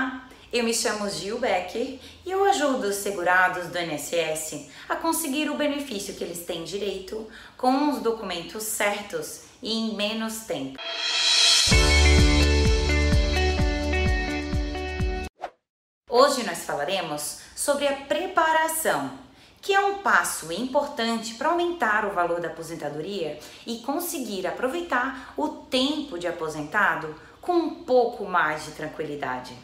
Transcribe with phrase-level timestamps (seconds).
[0.00, 5.50] Olá, eu me chamo Gil Becker e eu ajudo os segurados do INSS a conseguir
[5.50, 10.80] o benefício que eles têm direito com os documentos certos e em menos tempo.
[16.08, 19.18] Hoje nós falaremos sobre a preparação,
[19.60, 25.48] que é um passo importante para aumentar o valor da aposentadoria e conseguir aproveitar o
[25.48, 29.54] tempo de aposentado com um pouco mais de tranquilidade.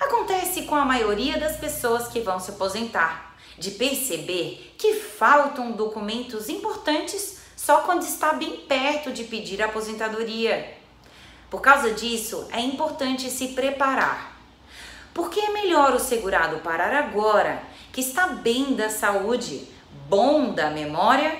[0.00, 6.48] Acontece com a maioria das pessoas que vão se aposentar, de perceber que faltam documentos
[6.48, 10.76] importantes só quando está bem perto de pedir a aposentadoria.
[11.48, 14.36] Por causa disso, é importante se preparar.
[15.14, 19.68] Porque é melhor o segurado parar agora, que está bem da saúde,
[20.08, 21.38] bom da memória,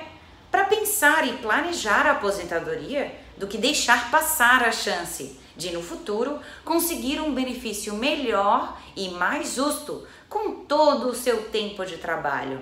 [0.51, 6.41] para pensar e planejar a aposentadoria, do que deixar passar a chance de no futuro
[6.65, 12.61] conseguir um benefício melhor e mais justo com todo o seu tempo de trabalho.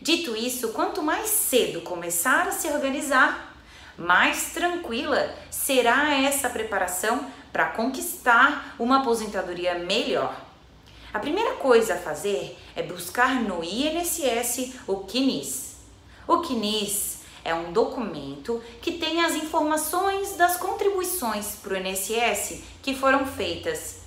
[0.00, 3.54] Dito isso, quanto mais cedo começar a se organizar,
[3.98, 10.34] mais tranquila será essa preparação para conquistar uma aposentadoria melhor.
[11.12, 15.76] A primeira coisa a fazer é buscar no INSS o CNIS.
[16.26, 22.94] O CNIS é um documento que tem as informações das contribuições para o INSS que
[22.94, 24.00] foram feitas.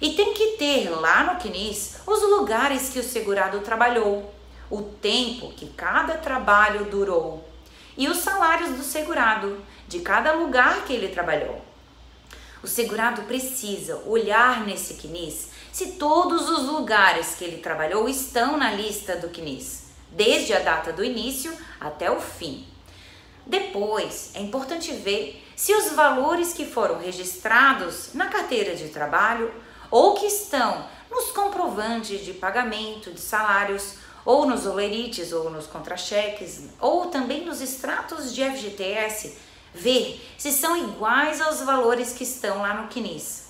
[0.00, 4.34] E tem que ter lá no CNIS os lugares que o segurado trabalhou,
[4.68, 7.48] o tempo que cada trabalho durou
[7.96, 11.60] e os salários do segurado de cada lugar que ele trabalhou.
[12.62, 18.72] O segurado precisa olhar nesse CNIS se todos os lugares que ele trabalhou estão na
[18.72, 22.71] lista do CNIS, desde a data do início até o fim.
[23.46, 29.52] Depois, é importante ver se os valores que foram registrados na carteira de trabalho
[29.90, 36.68] ou que estão nos comprovantes de pagamento de salários, ou nos olerites ou nos contra-cheques,
[36.80, 39.36] ou também nos extratos de FGTS,
[39.74, 43.48] ver se são iguais aos valores que estão lá no CNIS.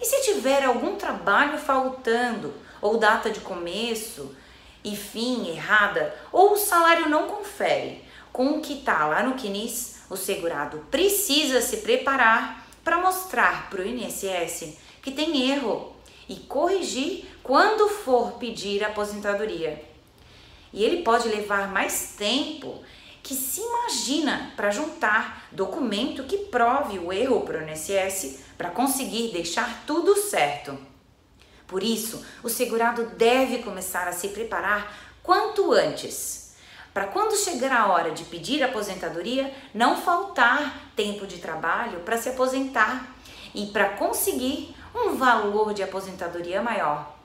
[0.00, 4.34] E se tiver algum trabalho faltando, ou data de começo
[4.82, 8.02] e fim errada, ou o salário não confere,
[8.32, 13.82] com o que está lá no CNIS, o segurado precisa se preparar para mostrar para
[13.82, 15.94] o INSS que tem erro
[16.28, 19.84] e corrigir quando for pedir aposentadoria.
[20.72, 22.82] E ele pode levar mais tempo
[23.22, 29.32] que se imagina para juntar documento que prove o erro para o INSS para conseguir
[29.32, 30.78] deixar tudo certo.
[31.66, 34.92] Por isso, o segurado deve começar a se preparar
[35.22, 36.49] quanto antes
[36.92, 42.28] para quando chegar a hora de pedir aposentadoria, não faltar tempo de trabalho para se
[42.28, 43.14] aposentar
[43.54, 47.16] e para conseguir um valor de aposentadoria maior.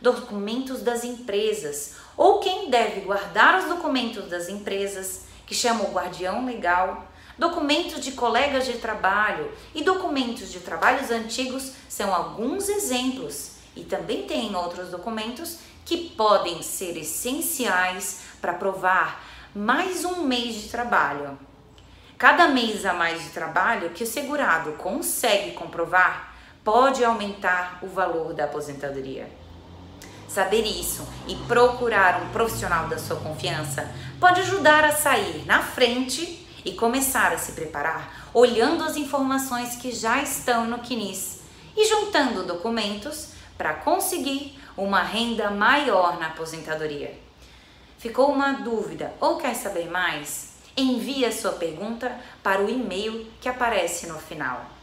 [0.00, 6.44] Documentos das empresas ou quem deve guardar os documentos das empresas, que chama o guardião
[6.44, 7.06] legal,
[7.38, 13.55] documentos de colegas de trabalho e documentos de trabalhos antigos são alguns exemplos.
[13.76, 20.68] E também tem outros documentos que podem ser essenciais para provar mais um mês de
[20.68, 21.38] trabalho.
[22.18, 26.34] Cada mês a mais de trabalho que o segurado consegue comprovar
[26.64, 29.30] pode aumentar o valor da aposentadoria.
[30.26, 33.88] Saber isso e procurar um profissional da sua confiança
[34.18, 39.92] pode ajudar a sair na frente e começar a se preparar olhando as informações que
[39.92, 41.40] já estão no CNIS
[41.76, 47.18] e juntando documentos para conseguir uma renda maior na aposentadoria.
[47.98, 50.56] Ficou uma dúvida ou quer saber mais?
[50.76, 54.75] Envie a sua pergunta para o e-mail que aparece no final.